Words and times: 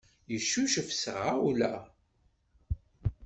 Yeccucef 0.31 0.89
s 0.93 0.99
tɣawla. 1.03 1.73